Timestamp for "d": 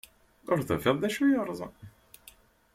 0.99-1.03